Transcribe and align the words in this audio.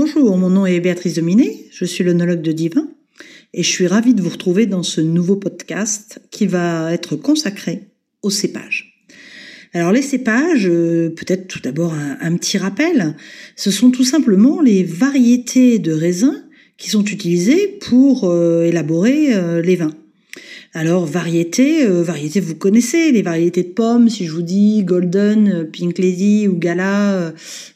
Bonjour, 0.00 0.38
mon 0.38 0.48
nom 0.48 0.64
est 0.64 0.78
Béatrice 0.78 1.14
Dominé, 1.14 1.66
je 1.72 1.84
suis 1.84 2.04
l'onologue 2.04 2.40
de 2.40 2.52
Divin 2.52 2.86
et 3.52 3.64
je 3.64 3.68
suis 3.68 3.88
ravie 3.88 4.14
de 4.14 4.22
vous 4.22 4.28
retrouver 4.28 4.66
dans 4.66 4.84
ce 4.84 5.00
nouveau 5.00 5.34
podcast 5.34 6.20
qui 6.30 6.46
va 6.46 6.92
être 6.92 7.16
consacré 7.16 7.88
aux 8.22 8.30
cépages. 8.30 9.04
Alors 9.72 9.90
les 9.90 10.02
cépages, 10.02 10.68
euh, 10.68 11.12
peut-être 11.16 11.48
tout 11.48 11.58
d'abord 11.58 11.94
un, 11.94 12.36
petit 12.36 12.58
rappel, 12.58 13.16
ce 13.56 13.72
sont 13.72 13.90
tout 13.90 14.04
simplement 14.04 14.60
les 14.60 14.84
variétés 14.84 15.80
de 15.80 15.92
raisins 15.92 16.44
qui 16.76 16.90
sont 16.90 17.04
utilisées 17.04 17.66
pour 17.80 18.30
euh, 18.30 18.66
élaborer 18.66 19.34
euh, 19.34 19.60
les 19.60 19.74
vins. 19.74 19.96
Alors 20.74 21.06
variété, 21.06 21.86
euh, 21.86 22.02
variété 22.02 22.40
vous 22.40 22.54
connaissez 22.54 23.10
les 23.10 23.22
variétés 23.22 23.62
de 23.62 23.68
pommes. 23.68 24.10
Si 24.10 24.26
je 24.26 24.32
vous 24.32 24.42
dis 24.42 24.84
Golden, 24.84 25.48
euh, 25.48 25.64
Pink 25.64 25.96
Lady 25.98 26.46
ou 26.46 26.58
Gala 26.58 27.12
euh, 27.12 27.30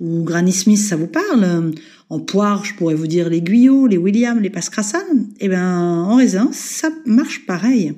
ou 0.00 0.22
Granny 0.24 0.52
Smith, 0.52 0.78
ça 0.78 0.96
vous 0.96 1.06
parle 1.06 1.74
En 2.08 2.18
poire, 2.18 2.64
je 2.64 2.74
pourrais 2.74 2.94
vous 2.94 3.06
dire 3.06 3.28
les 3.28 3.42
Guyot, 3.42 3.86
les 3.86 3.98
William, 3.98 4.40
les 4.40 4.48
Pascrassan. 4.48 5.26
Eh 5.38 5.48
ben 5.48 5.78
en 5.78 6.16
raisin, 6.16 6.48
ça 6.52 6.88
marche 7.04 7.44
pareil. 7.46 7.92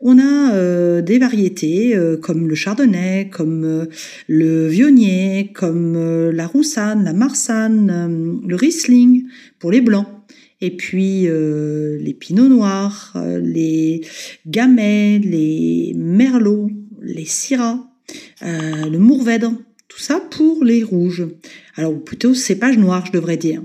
On 0.00 0.18
a 0.18 1.00
des 1.00 1.18
variétés 1.18 1.98
comme 2.22 2.46
le 2.46 2.54
chardonnay, 2.54 3.30
comme 3.32 3.88
le 4.28 4.68
vionnier, 4.68 5.50
comme 5.54 6.30
la 6.30 6.46
roussanne, 6.46 7.02
la 7.02 7.14
marsanne, 7.14 8.40
le 8.46 8.54
riesling 8.54 9.24
pour 9.58 9.72
les 9.72 9.80
blancs 9.80 10.06
et 10.60 10.76
puis 10.76 11.28
euh, 11.28 11.98
les 11.98 12.14
pinots 12.14 12.48
noirs, 12.48 13.12
euh, 13.16 13.38
les 13.38 14.00
gamay, 14.46 15.18
les 15.18 15.92
merlots, 15.96 16.70
les 17.00 17.24
syrahs, 17.24 17.88
euh, 18.42 18.88
le 18.90 18.98
mourvèdre, 18.98 19.52
tout 19.86 20.00
ça 20.00 20.20
pour 20.30 20.64
les 20.64 20.82
rouges. 20.82 21.26
Alors 21.76 21.98
plutôt 22.02 22.34
cépage 22.34 22.76
noir, 22.76 23.06
je 23.06 23.12
devrais 23.12 23.36
dire. 23.36 23.62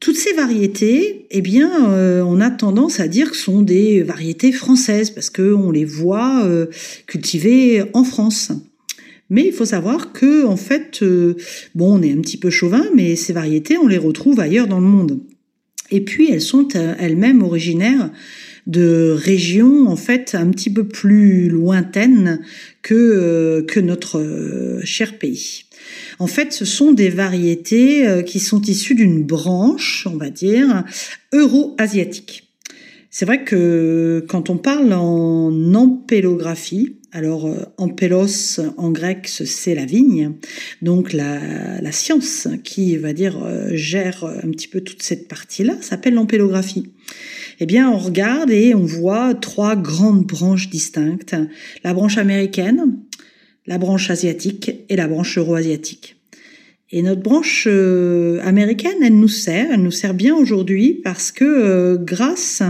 Toutes 0.00 0.16
ces 0.16 0.32
variétés, 0.32 1.26
eh 1.30 1.40
bien, 1.40 1.70
on 2.24 2.40
a 2.40 2.50
tendance 2.50 2.98
à 2.98 3.06
dire 3.06 3.30
que 3.30 3.36
sont 3.36 3.62
des 3.62 4.02
variétés 4.02 4.50
françaises 4.50 5.10
parce 5.10 5.30
que 5.30 5.54
on 5.54 5.70
les 5.70 5.84
voit 5.84 6.44
cultivées 7.06 7.84
en 7.92 8.02
France. 8.02 8.50
Mais 9.30 9.46
il 9.46 9.52
faut 9.52 9.64
savoir 9.64 10.12
que, 10.12 10.44
en 10.44 10.56
fait, 10.56 11.04
bon, 11.76 12.00
on 12.00 12.02
est 12.02 12.10
un 12.10 12.20
petit 12.20 12.36
peu 12.36 12.50
chauvin, 12.50 12.84
mais 12.96 13.14
ces 13.14 13.32
variétés, 13.32 13.78
on 13.78 13.86
les 13.86 13.96
retrouve 13.96 14.40
ailleurs 14.40 14.66
dans 14.66 14.80
le 14.80 14.86
monde. 14.86 15.20
Et 15.92 16.00
puis 16.00 16.32
elles 16.32 16.40
sont 16.40 16.68
euh, 16.74 16.94
elles-mêmes 16.98 17.42
originaires 17.42 18.10
de 18.66 19.14
régions 19.16 19.88
en 19.88 19.96
fait 19.96 20.34
un 20.34 20.50
petit 20.50 20.70
peu 20.70 20.88
plus 20.88 21.48
lointaines 21.48 22.40
que 22.80 22.94
euh, 22.94 23.62
que 23.62 23.78
notre 23.78 24.18
euh, 24.18 24.80
cher 24.84 25.18
pays. 25.18 25.64
En 26.18 26.26
fait, 26.26 26.52
ce 26.52 26.64
sont 26.64 26.92
des 26.92 27.10
variétés 27.10 28.22
qui 28.24 28.38
sont 28.38 28.62
issues 28.62 28.94
d'une 28.94 29.24
branche, 29.24 30.06
on 30.08 30.16
va 30.16 30.30
dire, 30.30 30.84
euro-asiatique. 31.32 32.51
C'est 33.14 33.26
vrai 33.26 33.44
que 33.44 34.24
quand 34.26 34.48
on 34.48 34.56
parle 34.56 34.90
en 34.94 35.74
ampélographie, 35.74 36.96
alors 37.12 37.46
ampélos 37.76 38.58
en 38.78 38.90
grec 38.90 39.28
c'est 39.28 39.74
la 39.74 39.84
vigne, 39.84 40.32
donc 40.80 41.12
la, 41.12 41.78
la 41.82 41.92
science 41.92 42.48
qui 42.64 42.96
va 42.96 43.12
dire 43.12 43.38
gère 43.72 44.24
un 44.24 44.50
petit 44.50 44.66
peu 44.66 44.80
toute 44.80 45.02
cette 45.02 45.28
partie-là 45.28 45.76
s'appelle 45.82 46.14
l'ampélographie. 46.14 46.94
Eh 47.60 47.66
bien, 47.66 47.90
on 47.90 47.98
regarde 47.98 48.50
et 48.50 48.74
on 48.74 48.86
voit 48.86 49.34
trois 49.34 49.76
grandes 49.76 50.24
branches 50.24 50.70
distinctes 50.70 51.36
la 51.84 51.92
branche 51.92 52.16
américaine, 52.16 52.96
la 53.66 53.76
branche 53.76 54.08
asiatique 54.08 54.70
et 54.88 54.96
la 54.96 55.06
branche 55.06 55.36
euro-asiatique. 55.36 56.21
Et 56.94 57.00
notre 57.00 57.22
branche 57.22 57.66
euh, 57.70 58.38
américaine, 58.42 58.98
elle 59.02 59.18
nous 59.18 59.26
sert, 59.26 59.68
elle 59.72 59.82
nous 59.82 59.90
sert 59.90 60.12
bien 60.12 60.36
aujourd'hui 60.36 61.00
parce 61.02 61.32
que 61.32 61.44
euh, 61.44 61.96
grâce 61.96 62.62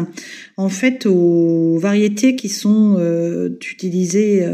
en 0.56 0.68
fait 0.68 1.06
aux 1.06 1.76
variétés 1.78 2.36
qui 2.36 2.48
sont 2.48 2.98
euh, 3.00 3.48
utilisées, 3.72 4.46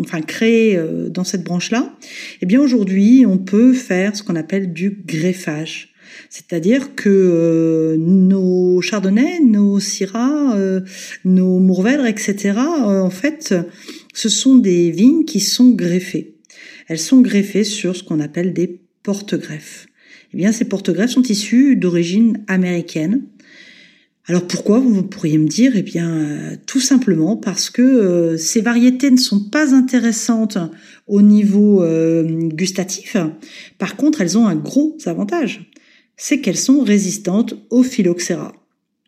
enfin 0.00 0.22
créées 0.22 0.80
dans 1.10 1.24
cette 1.24 1.44
branche-là, 1.44 1.94
eh 2.40 2.46
bien 2.46 2.62
aujourd'hui 2.62 3.26
on 3.26 3.36
peut 3.36 3.74
faire 3.74 4.16
ce 4.16 4.22
qu'on 4.22 4.36
appelle 4.36 4.72
du 4.72 5.02
greffage. 5.04 5.92
C'est-à-dire 6.30 6.94
que 6.94 7.96
nos 7.98 8.80
chardonnays, 8.80 9.40
nos 9.40 9.80
syrahs, 9.80 10.56
nos 11.24 11.58
mourvèdres, 11.58 12.06
etc., 12.06 12.54
en 12.56 13.10
fait, 13.10 13.54
ce 14.14 14.28
sont 14.28 14.56
des 14.56 14.90
vignes 14.90 15.24
qui 15.24 15.40
sont 15.40 15.70
greffées. 15.70 16.36
Elles 16.88 16.98
sont 16.98 17.20
greffées 17.20 17.64
sur 17.64 17.94
ce 17.94 18.02
qu'on 18.02 18.20
appelle 18.20 18.52
des 18.52 18.80
porte-greffes. 19.10 19.88
Eh 20.32 20.36
bien, 20.36 20.52
ces 20.52 20.66
porte-greffes 20.66 21.10
sont 21.10 21.24
issus 21.24 21.74
d'origine 21.74 22.44
américaine. 22.46 23.24
Alors 24.26 24.46
pourquoi 24.46 24.78
vous 24.78 25.02
pourriez 25.02 25.36
me 25.36 25.48
dire? 25.48 25.72
Eh 25.74 25.82
bien, 25.82 26.08
euh, 26.08 26.56
tout 26.64 26.78
simplement 26.78 27.36
parce 27.36 27.70
que 27.70 27.82
euh, 27.82 28.36
ces 28.36 28.60
variétés 28.60 29.10
ne 29.10 29.16
sont 29.16 29.48
pas 29.48 29.74
intéressantes 29.74 30.58
au 31.08 31.22
niveau 31.22 31.82
euh, 31.82 32.22
gustatif. 32.50 33.16
Par 33.78 33.96
contre, 33.96 34.20
elles 34.20 34.38
ont 34.38 34.46
un 34.46 34.54
gros 34.54 34.96
avantage, 35.06 35.72
c'est 36.16 36.40
qu'elles 36.40 36.56
sont 36.56 36.80
résistantes 36.82 37.54
au 37.70 37.82
phylloxéra. 37.82 38.52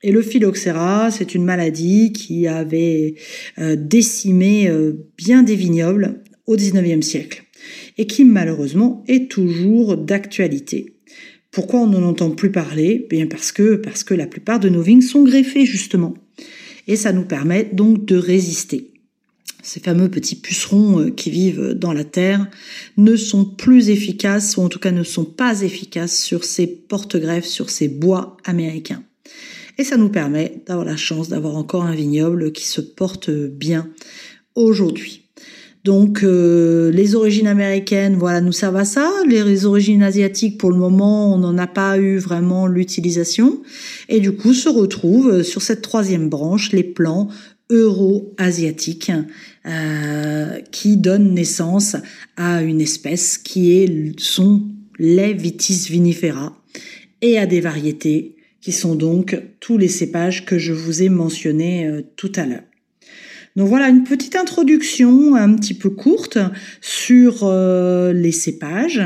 Et 0.02 0.10
le 0.10 0.22
phylloxéra, 0.22 1.12
c'est 1.12 1.36
une 1.36 1.44
maladie 1.44 2.12
qui 2.12 2.48
avait 2.48 3.14
décimé 3.76 4.68
bien 5.16 5.44
des 5.44 5.54
vignobles 5.54 6.24
au 6.46 6.56
XIXe 6.56 7.06
siècle 7.06 7.44
et 7.98 8.06
qui 8.06 8.24
malheureusement 8.24 9.04
est 9.08 9.30
toujours 9.30 9.96
d'actualité. 9.96 10.96
Pourquoi 11.50 11.80
on 11.80 11.86
n'en 11.86 12.02
entend 12.02 12.30
plus 12.30 12.50
parler? 12.50 13.06
Bien 13.10 13.26
parce 13.26 13.52
que 13.52 13.76
parce 13.76 14.04
que 14.04 14.14
la 14.14 14.26
plupart 14.26 14.58
de 14.58 14.68
nos 14.68 14.82
vignes 14.82 15.02
sont 15.02 15.22
greffées 15.22 15.66
justement, 15.66 16.14
et 16.88 16.96
ça 16.96 17.12
nous 17.12 17.24
permet 17.24 17.68
donc 17.72 18.04
de 18.06 18.16
résister. 18.16 18.92
Ces 19.62 19.78
fameux 19.78 20.10
petits 20.10 20.34
pucerons 20.34 21.00
euh, 21.00 21.10
qui 21.10 21.30
vivent 21.30 21.74
dans 21.74 21.92
la 21.92 22.04
terre 22.04 22.48
ne 22.96 23.14
sont 23.14 23.44
plus 23.44 23.90
efficaces, 23.90 24.56
ou 24.56 24.62
en 24.62 24.68
tout 24.68 24.80
cas 24.80 24.90
ne 24.90 25.04
sont 25.04 25.24
pas 25.24 25.62
efficaces 25.62 26.20
sur 26.20 26.44
ces 26.44 26.66
porte-greffes, 26.66 27.46
sur 27.46 27.70
ces 27.70 27.88
bois 27.88 28.36
américains. 28.44 29.04
Et 29.78 29.84
ça 29.84 29.96
nous 29.96 30.08
permet 30.08 30.62
d'avoir 30.66 30.84
la 30.84 30.96
chance 30.96 31.28
d'avoir 31.28 31.56
encore 31.56 31.84
un 31.84 31.94
vignoble 31.94 32.52
qui 32.52 32.66
se 32.66 32.80
porte 32.80 33.30
bien 33.30 33.88
aujourd'hui. 34.54 35.21
Donc 35.84 36.22
euh, 36.22 36.92
les 36.92 37.14
origines 37.16 37.48
américaines, 37.48 38.16
voilà, 38.16 38.40
nous 38.40 38.52
servent 38.52 38.76
à 38.76 38.84
ça. 38.84 39.10
Les 39.26 39.66
origines 39.66 40.02
asiatiques, 40.02 40.58
pour 40.58 40.70
le 40.70 40.76
moment, 40.76 41.34
on 41.34 41.38
n'en 41.38 41.58
a 41.58 41.66
pas 41.66 41.98
eu 41.98 42.18
vraiment 42.18 42.66
l'utilisation. 42.66 43.60
Et 44.08 44.20
du 44.20 44.32
coup, 44.32 44.54
se 44.54 44.68
retrouvent 44.68 45.42
sur 45.42 45.60
cette 45.60 45.82
troisième 45.82 46.28
branche 46.28 46.72
les 46.72 46.84
plants 46.84 47.28
euro-asiatiques 47.70 49.12
euh, 49.66 50.60
qui 50.70 50.96
donnent 50.96 51.34
naissance 51.34 51.96
à 52.36 52.62
une 52.62 52.80
espèce 52.80 53.38
qui 53.38 53.72
est 53.72 54.20
son 54.20 54.62
les 54.98 55.32
Vitis 55.32 55.88
vinifera 55.88 56.56
et 57.22 57.38
à 57.38 57.46
des 57.46 57.60
variétés 57.60 58.36
qui 58.60 58.72
sont 58.72 58.94
donc 58.94 59.40
tous 59.58 59.78
les 59.78 59.88
cépages 59.88 60.44
que 60.44 60.58
je 60.58 60.72
vous 60.72 61.02
ai 61.02 61.08
mentionnés 61.08 61.86
euh, 61.86 62.02
tout 62.16 62.30
à 62.36 62.46
l'heure. 62.46 62.62
Donc 63.56 63.68
voilà 63.68 63.88
une 63.88 64.04
petite 64.04 64.34
introduction 64.34 65.34
un 65.34 65.54
petit 65.54 65.74
peu 65.74 65.90
courte 65.90 66.38
sur 66.80 67.40
euh, 67.42 68.12
les 68.12 68.32
cépages. 68.32 69.02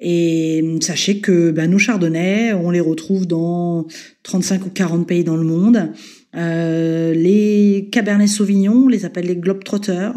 Et 0.00 0.76
sachez 0.80 1.20
que 1.20 1.52
ben, 1.52 1.70
nos 1.70 1.78
chardonnays, 1.78 2.52
on 2.52 2.70
les 2.70 2.80
retrouve 2.80 3.26
dans 3.26 3.86
35 4.24 4.66
ou 4.66 4.70
40 4.70 5.06
pays 5.06 5.24
dans 5.24 5.36
le 5.36 5.44
monde. 5.44 5.92
Euh, 6.36 7.14
les 7.14 7.88
cabernets 7.90 8.26
sauvignon, 8.26 8.84
on 8.84 8.88
les 8.88 9.04
appelle 9.04 9.26
les 9.26 9.36
globetrotters. 9.36 10.12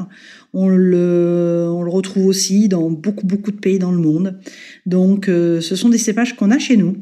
On 0.53 0.67
le, 0.67 1.69
on 1.71 1.83
le 1.83 1.91
retrouve 1.91 2.25
aussi 2.25 2.67
dans 2.67 2.89
beaucoup 2.89 3.25
beaucoup 3.25 3.51
de 3.51 3.59
pays 3.59 3.79
dans 3.79 3.91
le 3.91 3.99
monde. 3.99 4.39
Donc 4.85 5.29
euh, 5.29 5.61
ce 5.61 5.75
sont 5.75 5.89
des 5.89 5.97
cépages 5.97 6.35
qu'on 6.35 6.51
a 6.51 6.59
chez 6.59 6.75
nous, 6.75 6.97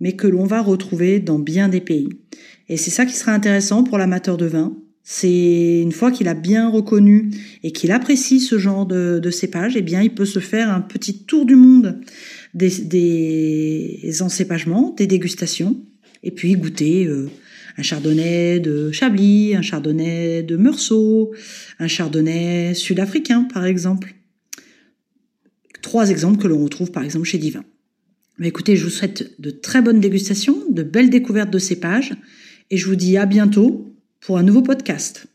mais 0.00 0.16
que 0.16 0.26
l'on 0.26 0.44
va 0.44 0.62
retrouver 0.62 1.20
dans 1.20 1.38
bien 1.38 1.68
des 1.68 1.82
pays. 1.82 2.08
Et 2.68 2.76
c'est 2.76 2.90
ça 2.90 3.06
qui 3.06 3.14
sera 3.14 3.32
intéressant 3.32 3.84
pour 3.84 3.98
l'amateur 3.98 4.36
de 4.36 4.46
vin, 4.46 4.76
c'est 5.08 5.82
une 5.82 5.92
fois 5.92 6.10
qu'il 6.10 6.26
a 6.26 6.34
bien 6.34 6.68
reconnu 6.68 7.30
et 7.62 7.70
qu'il 7.70 7.92
apprécie 7.92 8.40
ce 8.40 8.58
genre 8.58 8.86
de, 8.86 9.20
de 9.20 9.30
cépage, 9.30 9.76
eh 9.76 9.82
bien, 9.82 10.02
il 10.02 10.12
peut 10.12 10.24
se 10.24 10.40
faire 10.40 10.68
un 10.68 10.80
petit 10.80 11.22
tour 11.22 11.46
du 11.46 11.54
monde 11.54 12.00
des, 12.54 12.70
des 12.80 14.20
encépagements, 14.20 14.92
des 14.98 15.06
dégustations, 15.06 15.80
et 16.24 16.32
puis 16.32 16.56
goûter 16.56 17.06
euh, 17.06 17.30
un 17.78 17.82
chardonnay 17.82 18.58
de 18.58 18.90
Chablis, 18.90 19.54
un 19.54 19.62
chardonnay 19.62 20.42
de 20.42 20.56
Meursault, 20.56 21.32
un 21.78 21.86
chardonnay 21.86 22.74
sud-africain, 22.74 23.44
par 23.44 23.64
exemple. 23.64 24.12
Trois 25.82 26.10
exemples 26.10 26.42
que 26.42 26.48
l'on 26.48 26.64
retrouve, 26.64 26.90
par 26.90 27.04
exemple, 27.04 27.26
chez 27.26 27.38
Divin. 27.38 27.64
Mais 28.38 28.48
écoutez, 28.48 28.74
je 28.74 28.82
vous 28.82 28.90
souhaite 28.90 29.40
de 29.40 29.50
très 29.50 29.82
bonnes 29.82 30.00
dégustations, 30.00 30.58
de 30.68 30.82
belles 30.82 31.10
découvertes 31.10 31.52
de 31.52 31.60
cépages, 31.60 32.12
et 32.72 32.76
je 32.76 32.88
vous 32.88 32.96
dis 32.96 33.16
à 33.16 33.24
bientôt 33.24 33.95
pour 34.20 34.38
un 34.38 34.42
nouveau 34.42 34.62
podcast. 34.62 35.26